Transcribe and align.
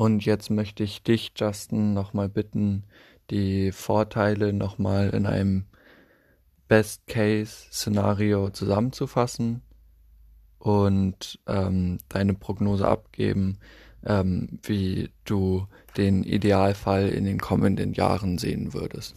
Und 0.00 0.24
jetzt 0.24 0.48
möchte 0.48 0.82
ich 0.82 1.02
dich, 1.02 1.32
Justin, 1.36 1.92
nochmal 1.92 2.30
bitten, 2.30 2.84
die 3.28 3.70
Vorteile 3.70 4.54
nochmal 4.54 5.10
in 5.10 5.26
einem 5.26 5.66
Best-Case-Szenario 6.68 8.48
zusammenzufassen 8.48 9.60
und 10.58 11.38
ähm, 11.46 11.98
deine 12.08 12.32
Prognose 12.32 12.88
abgeben, 12.88 13.58
ähm, 14.02 14.58
wie 14.62 15.10
du 15.26 15.66
den 15.98 16.24
Idealfall 16.24 17.10
in 17.10 17.26
den 17.26 17.38
kommenden 17.38 17.92
Jahren 17.92 18.38
sehen 18.38 18.72
würdest. 18.72 19.16